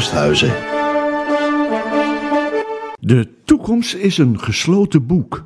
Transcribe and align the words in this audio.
Rosthuizen. 0.00 0.52
De 3.00 3.28
toekomst 3.44 3.94
is 3.94 4.18
een 4.18 4.40
gesloten 4.40 5.06
boek. 5.06 5.42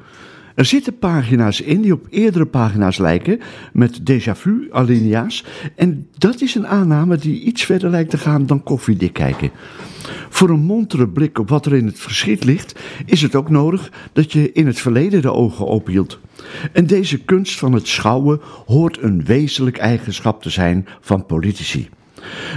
Er 0.55 0.65
zitten 0.65 0.99
pagina's 0.99 1.61
in 1.61 1.81
die 1.81 1.93
op 1.93 2.07
eerdere 2.11 2.47
pagina's 2.47 2.99
lijken, 2.99 3.41
met 3.73 4.01
déjà 4.11 4.33
vu 4.33 4.69
alinea's. 4.71 5.45
En 5.77 6.09
dat 6.19 6.41
is 6.41 6.55
een 6.55 6.67
aanname 6.67 7.17
die 7.17 7.41
iets 7.41 7.65
verder 7.65 7.91
lijkt 7.91 8.11
te 8.11 8.19
gaan 8.19 8.47
dan 8.47 8.63
koffiedik 8.63 9.13
kijken. 9.13 9.51
Voor 10.29 10.49
een 10.49 10.65
montere 10.65 11.09
blik 11.09 11.39
op 11.39 11.49
wat 11.49 11.67
er 11.67 11.75
in 11.75 11.87
het 11.87 11.99
verschiet 11.99 12.45
ligt, 12.45 12.81
is 13.07 13.23
het 13.23 13.35
ook 13.35 13.51
nodig 13.51 13.93
dat 14.13 14.33
je 14.33 14.53
in 14.53 14.67
het 14.67 14.81
verleden 14.81 15.23
de 15.23 15.33
ogen 15.33 15.67
openhield. 15.67 16.19
En 16.73 16.87
deze 16.87 17.19
kunst 17.19 17.59
van 17.59 17.73
het 17.73 17.89
schouwen 17.89 18.41
hoort 18.67 19.03
een 19.03 19.25
wezenlijk 19.25 19.77
eigenschap 19.77 20.43
te 20.43 20.51
zijn 20.51 20.87
van 21.01 21.27
politici. 21.27 21.89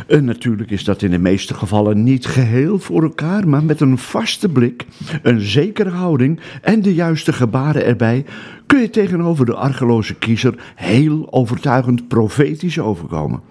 En 0.07 0.26
natuurlijk 0.26 0.71
is 0.71 0.84
dat 0.84 1.02
in 1.02 1.12
de 1.12 1.17
meeste 1.17 1.53
gevallen 1.53 2.03
niet 2.03 2.26
geheel 2.26 2.80
voor 2.80 3.03
elkaar, 3.03 3.48
maar 3.48 3.63
met 3.63 3.81
een 3.81 3.98
vaste 3.98 4.49
blik, 4.49 4.85
een 5.21 5.41
zekere 5.41 5.90
houding 5.90 6.40
en 6.62 6.81
de 6.81 6.93
juiste 6.93 7.34
gebaren 7.34 7.85
erbij 7.85 8.26
kun 8.66 8.81
je 8.81 8.90
tegenover 8.90 9.45
de 9.45 9.55
argeloze 9.55 10.16
kiezer 10.16 10.73
heel 10.76 11.27
overtuigend 11.31 12.07
profetisch 12.07 12.80
overkomen. 12.80 13.41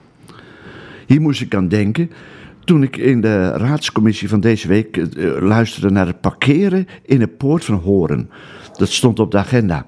Hier 1.06 1.20
moest 1.20 1.41
ik 1.41 1.55
aan 1.55 1.69
denken 1.69 2.11
toen 2.64 2.83
ik 2.83 2.97
in 2.97 3.20
de 3.20 3.48
raadscommissie 3.48 4.28
van 4.28 4.41
deze 4.41 4.69
week 4.69 4.97
eh, 4.97 5.37
luisterde 5.41 5.91
naar 5.91 6.06
het 6.06 6.20
parkeren 6.20 6.87
in 7.03 7.19
de 7.19 7.28
poort 7.28 7.64
van 7.64 7.75
Horen. 7.75 8.31
Dat 8.72 8.89
stond 8.89 9.19
op 9.19 9.31
de 9.31 9.39
agenda. 9.39 9.87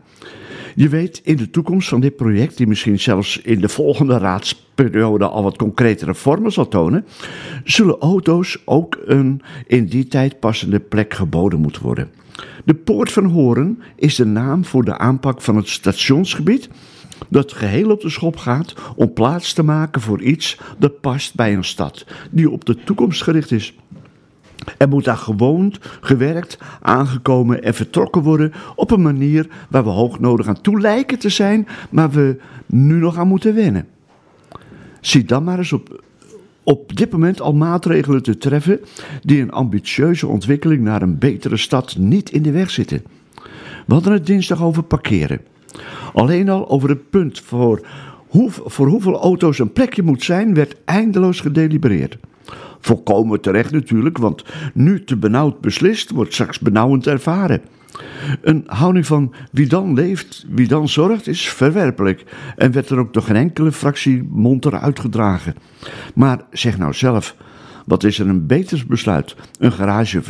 Je 0.78 0.88
weet, 0.88 1.20
in 1.24 1.36
de 1.36 1.50
toekomst 1.50 1.88
van 1.88 2.00
dit 2.00 2.16
project, 2.16 2.56
die 2.56 2.66
misschien 2.66 3.00
zelfs 3.00 3.38
in 3.38 3.60
de 3.60 3.68
volgende 3.68 4.18
raadsperiode 4.18 5.28
al 5.28 5.42
wat 5.42 5.56
concretere 5.56 6.14
vormen 6.14 6.52
zal 6.52 6.68
tonen, 6.68 7.06
zullen 7.64 7.98
auto's 7.98 8.62
ook 8.64 8.98
een 9.04 9.42
in 9.66 9.86
die 9.86 10.06
tijd 10.06 10.40
passende 10.40 10.80
plek 10.80 11.14
geboden 11.14 11.60
moeten 11.60 11.82
worden. 11.82 12.10
De 12.64 12.74
Poort 12.74 13.12
van 13.12 13.24
Horen 13.24 13.82
is 13.96 14.14
de 14.14 14.26
naam 14.26 14.64
voor 14.64 14.84
de 14.84 14.98
aanpak 14.98 15.42
van 15.42 15.56
het 15.56 15.68
stationsgebied 15.68 16.68
dat 17.28 17.52
geheel 17.52 17.90
op 17.90 18.00
de 18.00 18.10
schop 18.10 18.36
gaat 18.36 18.74
om 18.96 19.12
plaats 19.12 19.52
te 19.52 19.62
maken 19.62 20.00
voor 20.00 20.22
iets 20.22 20.58
dat 20.78 21.00
past 21.00 21.34
bij 21.34 21.54
een 21.54 21.64
stad 21.64 22.06
die 22.30 22.50
op 22.50 22.64
de 22.64 22.76
toekomst 22.84 23.22
gericht 23.22 23.50
is. 23.50 23.74
Er 24.78 24.88
moet 24.88 25.04
daar 25.04 25.16
gewoond, 25.16 25.78
gewerkt, 26.00 26.58
aangekomen 26.80 27.62
en 27.62 27.74
vertrokken 27.74 28.22
worden 28.22 28.52
op 28.74 28.90
een 28.90 29.02
manier 29.02 29.48
waar 29.70 29.84
we 29.84 29.90
hoog 29.90 30.20
nodig 30.20 30.46
aan 30.46 30.60
toe 30.60 30.80
lijken 30.80 31.18
te 31.18 31.28
zijn, 31.28 31.68
maar 31.90 32.10
we 32.10 32.40
nu 32.66 32.94
nog 32.94 33.16
aan 33.16 33.28
moeten 33.28 33.54
wennen. 33.54 33.86
Zie 35.00 35.24
dan 35.24 35.44
maar 35.44 35.58
eens 35.58 35.72
op, 35.72 36.02
op 36.62 36.96
dit 36.96 37.10
moment 37.10 37.40
al 37.40 37.54
maatregelen 37.54 38.22
te 38.22 38.38
treffen 38.38 38.80
die 39.22 39.42
een 39.42 39.52
ambitieuze 39.52 40.26
ontwikkeling 40.26 40.82
naar 40.82 41.02
een 41.02 41.18
betere 41.18 41.56
stad 41.56 41.96
niet 41.96 42.30
in 42.30 42.42
de 42.42 42.50
weg 42.50 42.70
zitten. 42.70 43.02
We 43.86 43.94
hadden 43.94 44.12
het 44.12 44.26
dinsdag 44.26 44.62
over 44.62 44.82
parkeren. 44.82 45.40
Alleen 46.14 46.48
al 46.48 46.68
over 46.68 46.88
het 46.88 47.10
punt 47.10 47.40
voor, 47.40 47.86
hoe, 48.28 48.50
voor 48.50 48.86
hoeveel 48.86 49.20
auto's 49.20 49.58
een 49.58 49.72
plekje 49.72 50.02
moet 50.02 50.22
zijn, 50.22 50.54
werd 50.54 50.76
eindeloos 50.84 51.40
gedelibereerd. 51.40 52.18
Volkomen 52.80 53.40
terecht 53.40 53.70
natuurlijk, 53.72 54.18
want 54.18 54.44
nu 54.74 55.04
te 55.04 55.16
benauwd 55.16 55.60
beslist, 55.60 56.10
wordt 56.10 56.32
straks 56.32 56.58
benauwend 56.58 57.06
ervaren. 57.06 57.60
Een 58.42 58.64
houding 58.66 59.06
van 59.06 59.34
wie 59.52 59.66
dan 59.66 59.94
leeft, 59.94 60.46
wie 60.48 60.68
dan 60.68 60.88
zorgt, 60.88 61.26
is 61.26 61.48
verwerpelijk 61.48 62.24
en 62.56 62.72
werd 62.72 62.90
er 62.90 62.98
ook 62.98 63.12
door 63.12 63.22
geen 63.22 63.36
enkele 63.36 63.72
fractie 63.72 64.28
monter 64.30 64.78
uitgedragen. 64.78 65.54
Maar 66.14 66.40
zeg 66.50 66.78
nou 66.78 66.92
zelf, 66.92 67.36
wat 67.86 68.04
is 68.04 68.18
er 68.18 68.28
een 68.28 68.46
beter 68.46 68.84
besluit? 68.88 69.36
Een, 69.58 69.72
garage, 69.72 70.22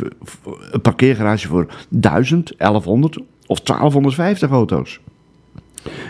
een 0.71 0.81
parkeergarage 0.81 1.47
voor 1.47 1.67
1000, 1.89 2.53
1100 2.57 3.17
of 3.45 3.61
1250 3.61 4.49
auto's? 4.49 4.99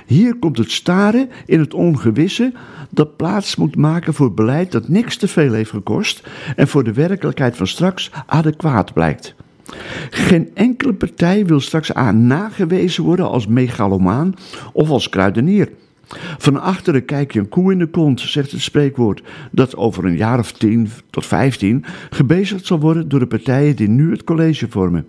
Hier 0.05 0.35
komt 0.35 0.57
het 0.57 0.71
staren 0.71 1.29
in 1.45 1.59
het 1.59 1.73
ongewisse 1.73 2.53
dat 2.89 3.15
plaats 3.15 3.55
moet 3.55 3.75
maken 3.75 4.13
voor 4.13 4.33
beleid 4.33 4.71
dat 4.71 4.87
niks 4.87 5.17
te 5.17 5.27
veel 5.27 5.53
heeft 5.53 5.69
gekost 5.69 6.27
en 6.55 6.67
voor 6.67 6.83
de 6.83 6.93
werkelijkheid 6.93 7.57
van 7.57 7.67
straks 7.67 8.11
adequaat 8.25 8.93
blijkt. 8.93 9.35
Geen 10.09 10.49
enkele 10.53 10.93
partij 10.93 11.45
wil 11.45 11.59
straks 11.59 11.93
aan 11.93 12.27
nagewezen 12.27 13.03
worden 13.03 13.29
als 13.29 13.47
megalomaan 13.47 14.35
of 14.73 14.89
als 14.89 15.09
kruidenier. 15.09 15.69
Van 16.37 16.61
achteren 16.61 17.05
kijk 17.05 17.33
je 17.33 17.39
een 17.39 17.49
koe 17.49 17.71
in 17.71 17.79
de 17.79 17.87
kont, 17.87 18.21
zegt 18.21 18.51
het 18.51 18.61
spreekwoord, 18.61 19.23
dat 19.51 19.75
over 19.75 20.05
een 20.05 20.17
jaar 20.17 20.39
of 20.39 20.51
tien 20.51 20.89
tot 21.09 21.25
vijftien 21.25 21.85
gebezigd 22.09 22.65
zal 22.65 22.79
worden 22.79 23.09
door 23.09 23.19
de 23.19 23.27
partijen 23.27 23.75
die 23.75 23.89
nu 23.89 24.11
het 24.11 24.23
college 24.23 24.67
vormen. 24.69 25.07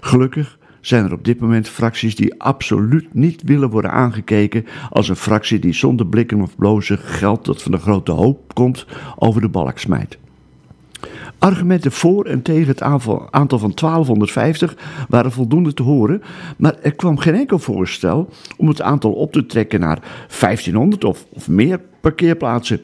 Gelukkig 0.00 0.57
zijn 0.88 1.04
er 1.04 1.12
op 1.12 1.24
dit 1.24 1.40
moment 1.40 1.68
fracties 1.68 2.16
die 2.16 2.40
absoluut 2.40 3.14
niet 3.14 3.42
willen 3.42 3.70
worden 3.70 3.90
aangekeken 3.90 4.66
als 4.90 5.08
een 5.08 5.16
fractie 5.16 5.58
die 5.58 5.72
zonder 5.72 6.06
blikken 6.06 6.40
of 6.40 6.56
blozen 6.56 6.98
geld 6.98 7.44
dat 7.44 7.62
van 7.62 7.72
de 7.72 7.78
grote 7.78 8.12
hoop 8.12 8.54
komt 8.54 8.86
over 9.16 9.40
de 9.40 9.48
balk 9.48 9.78
smijt. 9.78 10.18
Argumenten 11.38 11.92
voor 11.92 12.24
en 12.24 12.42
tegen 12.42 12.68
het 12.68 12.82
aantal 12.82 13.58
van 13.58 13.72
1250 13.74 14.76
waren 15.08 15.32
voldoende 15.32 15.74
te 15.74 15.82
horen, 15.82 16.22
maar 16.56 16.74
er 16.82 16.94
kwam 16.94 17.18
geen 17.18 17.34
enkel 17.34 17.58
voorstel 17.58 18.28
om 18.56 18.68
het 18.68 18.82
aantal 18.82 19.12
op 19.12 19.32
te 19.32 19.46
trekken 19.46 19.80
naar 19.80 20.26
1500 20.40 21.04
of, 21.04 21.26
of 21.28 21.48
meer 21.48 21.80
parkeerplaatsen. 22.00 22.80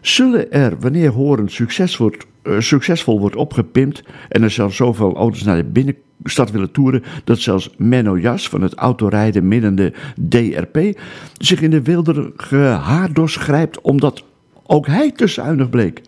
Zullen 0.00 0.52
er, 0.52 0.76
wanneer 0.80 1.10
Horen 1.10 1.48
succes 1.48 1.96
wordt, 1.96 2.26
succesvol 2.58 3.20
wordt 3.20 3.36
opgepimpt 3.36 4.02
en 4.28 4.42
er 4.42 4.50
zelfs 4.50 4.76
zoveel 4.76 5.14
auto's 5.14 5.42
naar 5.42 5.56
de 5.56 5.64
binnenstad 5.64 6.50
willen 6.50 6.70
toeren 6.70 7.02
dat 7.24 7.38
zelfs 7.38 7.70
Menno 7.76 8.18
Jas 8.18 8.48
van 8.48 8.62
het 8.62 8.74
autorijden 8.74 9.48
minnende 9.48 9.92
DRP 10.28 11.00
zich 11.38 11.60
in 11.60 11.70
de 11.70 11.82
wilderige 11.82 12.56
haardos 12.56 13.36
grijpt 13.36 13.80
omdat 13.80 14.24
ook 14.66 14.86
hij 14.86 15.12
te 15.12 15.26
bleek. 15.70 16.00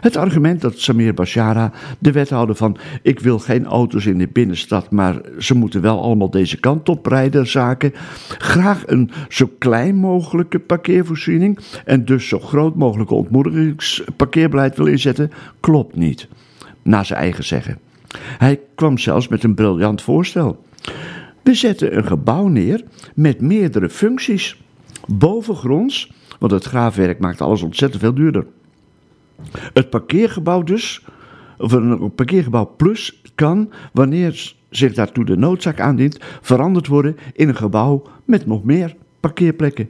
Het 0.00 0.16
argument 0.16 0.60
dat 0.60 0.78
Samir 0.78 1.14
Bashara, 1.14 1.72
de 1.98 2.12
wethouder 2.12 2.54
van 2.54 2.76
ik 3.02 3.20
wil 3.20 3.38
geen 3.38 3.66
auto's 3.66 4.06
in 4.06 4.18
de 4.18 4.28
binnenstad, 4.28 4.90
maar 4.90 5.20
ze 5.38 5.54
moeten 5.54 5.80
wel 5.80 6.02
allemaal 6.02 6.30
deze 6.30 6.60
kant 6.60 6.88
op 6.88 7.06
rijden 7.06 7.46
zaken, 7.46 7.92
graag 8.38 8.82
een 8.86 9.10
zo 9.28 9.50
klein 9.58 9.96
mogelijke 9.96 10.58
parkeervoorziening 10.58 11.58
en 11.84 12.04
dus 12.04 12.28
zo 12.28 12.38
groot 12.38 12.74
mogelijke 12.74 13.14
ontmoedigingsparkeerbeleid 13.14 14.76
wil 14.76 14.86
inzetten, 14.86 15.30
klopt 15.60 15.96
niet. 15.96 16.28
Naar 16.82 17.06
zijn 17.06 17.18
eigen 17.20 17.44
zeggen. 17.44 17.78
Hij 18.38 18.60
kwam 18.74 18.98
zelfs 18.98 19.28
met 19.28 19.44
een 19.44 19.54
briljant 19.54 20.02
voorstel. 20.02 20.64
We 21.42 21.54
zetten 21.54 21.96
een 21.96 22.06
gebouw 22.06 22.46
neer 22.46 22.84
met 23.14 23.40
meerdere 23.40 23.88
functies. 23.88 24.60
Bovengronds, 25.06 26.12
want 26.38 26.52
het 26.52 26.64
graafwerk 26.64 27.18
maakt 27.18 27.40
alles 27.40 27.62
ontzettend 27.62 28.02
veel 28.02 28.14
duurder. 28.14 28.46
Het 29.72 29.90
parkeergebouw 29.90 30.62
dus, 30.62 31.04
of 31.58 31.72
een 31.72 32.14
parkeergebouw 32.14 32.74
plus, 32.76 33.22
kan, 33.34 33.70
wanneer 33.92 34.54
zich 34.70 34.94
daartoe 34.94 35.24
de 35.24 35.36
noodzaak 35.36 35.80
aandient, 35.80 36.18
veranderd 36.40 36.86
worden 36.86 37.16
in 37.32 37.48
een 37.48 37.56
gebouw 37.56 38.02
met 38.24 38.46
nog 38.46 38.64
meer 38.64 38.96
parkeerplekken. 39.20 39.88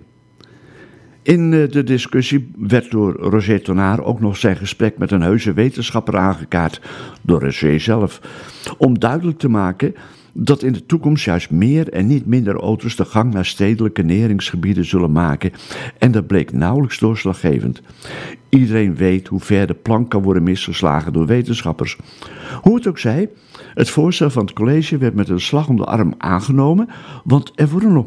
In 1.22 1.52
eh, 1.52 1.70
de 1.70 1.84
discussie 1.84 2.50
werd 2.56 2.90
door 2.90 3.12
Roger 3.12 3.62
Tonaar 3.62 4.04
ook 4.04 4.20
nog 4.20 4.36
zijn 4.36 4.56
gesprek 4.56 4.98
met 4.98 5.10
een 5.10 5.20
heuse 5.20 5.52
wetenschapper 5.52 6.16
aangekaart, 6.16 6.80
door 7.22 7.42
Roger 7.42 7.80
zelf, 7.80 8.20
om 8.78 8.98
duidelijk 8.98 9.38
te 9.38 9.48
maken 9.48 9.94
dat 10.32 10.62
in 10.62 10.72
de 10.72 10.86
toekomst 10.86 11.24
juist 11.24 11.50
meer 11.50 11.88
en 11.88 12.06
niet 12.06 12.26
minder 12.26 12.54
auto's 12.54 12.96
de 12.96 13.04
gang 13.04 13.32
naar 13.32 13.44
stedelijke 13.44 14.02
neringsgebieden 14.02 14.84
zullen 14.84 15.12
maken. 15.12 15.52
En 15.98 16.12
dat 16.12 16.26
bleek 16.26 16.52
nauwelijks 16.52 16.98
doorslaggevend. 16.98 17.82
Iedereen 18.48 18.94
weet 18.96 19.28
hoe 19.28 19.40
ver 19.40 19.66
de 19.66 19.74
plank 19.74 20.10
kan 20.10 20.22
worden 20.22 20.42
misgeslagen 20.42 21.12
door 21.12 21.26
wetenschappers. 21.26 21.96
Hoe 22.62 22.74
het 22.74 22.86
ook 22.86 22.98
zij, 22.98 23.30
het 23.74 23.90
voorstel 23.90 24.30
van 24.30 24.44
het 24.44 24.54
college 24.54 24.98
werd 24.98 25.14
met 25.14 25.28
een 25.28 25.40
slag 25.40 25.68
om 25.68 25.76
de 25.76 25.84
arm 25.84 26.14
aangenomen, 26.18 26.88
want 27.24 27.52
er 27.54 27.68
worden 27.68 27.92
nog 27.92 28.06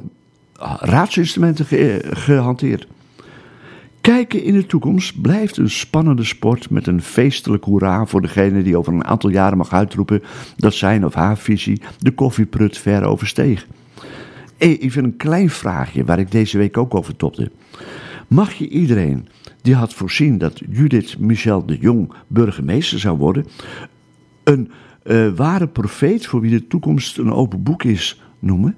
raadsinstrumenten 0.79 1.65
gehanteerd. 2.15 2.87
Kijken 4.03 4.43
in 4.43 4.53
de 4.53 4.65
toekomst 4.65 5.21
blijft 5.21 5.57
een 5.57 5.69
spannende 5.69 6.23
sport 6.23 6.69
met 6.69 6.87
een 6.87 7.01
feestelijk 7.01 7.63
hoera 7.63 8.05
voor 8.05 8.21
degene 8.21 8.63
die 8.63 8.77
over 8.77 8.93
een 8.93 9.05
aantal 9.05 9.29
jaren 9.29 9.57
mag 9.57 9.73
uitroepen 9.73 10.23
dat 10.57 10.73
zijn 10.73 11.05
of 11.05 11.13
haar 11.13 11.37
visie 11.37 11.81
de 11.97 12.11
koffieprut 12.11 12.77
ver 12.77 13.03
oversteeg. 13.03 13.67
Even 14.57 15.03
een 15.03 15.17
klein 15.17 15.49
vraagje 15.49 16.03
waar 16.03 16.19
ik 16.19 16.31
deze 16.31 16.57
week 16.57 16.77
ook 16.77 16.95
over 16.95 17.15
topte. 17.15 17.51
Mag 18.27 18.53
je 18.53 18.69
iedereen 18.69 19.27
die 19.61 19.75
had 19.75 19.93
voorzien 19.93 20.37
dat 20.37 20.61
Judith 20.69 21.19
Michel 21.19 21.65
de 21.65 21.77
Jong 21.77 22.13
burgemeester 22.27 22.99
zou 22.99 23.17
worden, 23.17 23.45
een 24.43 24.71
uh, 25.03 25.29
ware 25.35 25.67
profeet 25.67 26.25
voor 26.25 26.41
wie 26.41 26.51
de 26.51 26.67
toekomst 26.67 27.17
een 27.17 27.33
open 27.33 27.63
boek 27.63 27.83
is, 27.83 28.21
noemen? 28.39 28.75